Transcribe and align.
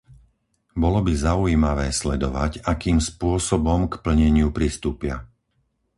Bolo 0.81 0.99
by 1.07 1.13
zaujímavé 1.27 1.87
sledovať, 2.01 2.51
akým 2.73 2.97
spôsobom 3.09 3.79
k 3.91 4.01
plneniu 4.03 4.47
pristúpia. 4.57 5.15